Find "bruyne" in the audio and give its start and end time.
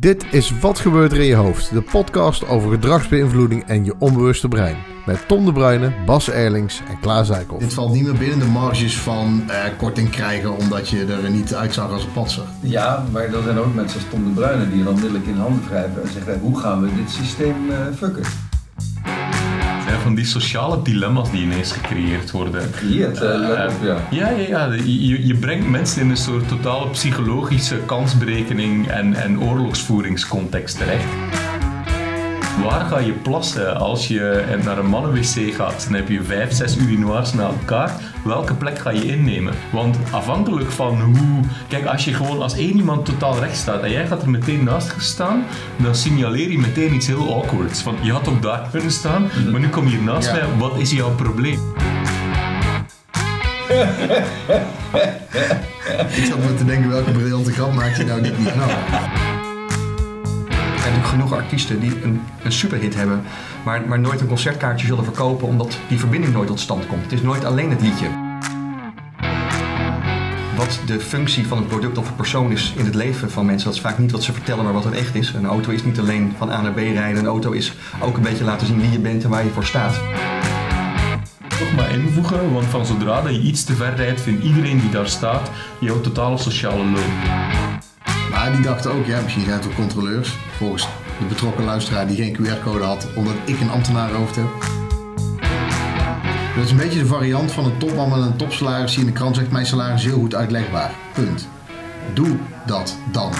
5.52-5.92, 14.40-14.70